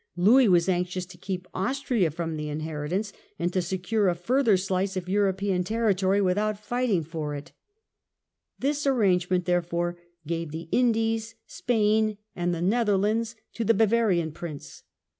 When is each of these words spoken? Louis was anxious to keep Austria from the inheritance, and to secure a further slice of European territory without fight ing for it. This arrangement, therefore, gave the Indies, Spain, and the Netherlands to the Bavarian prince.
Louis 0.15 0.47
was 0.47 0.67
anxious 0.67 1.05
to 1.05 1.17
keep 1.19 1.47
Austria 1.53 2.09
from 2.09 2.35
the 2.35 2.49
inheritance, 2.49 3.13
and 3.37 3.53
to 3.53 3.61
secure 3.61 4.07
a 4.09 4.15
further 4.15 4.57
slice 4.57 4.97
of 4.97 5.07
European 5.07 5.63
territory 5.63 6.19
without 6.19 6.57
fight 6.57 6.89
ing 6.89 7.03
for 7.03 7.35
it. 7.35 7.51
This 8.57 8.87
arrangement, 8.87 9.45
therefore, 9.45 9.97
gave 10.25 10.49
the 10.49 10.67
Indies, 10.71 11.35
Spain, 11.45 12.17
and 12.35 12.51
the 12.51 12.63
Netherlands 12.63 13.35
to 13.53 13.63
the 13.63 13.75
Bavarian 13.75 14.31
prince. 14.31 14.81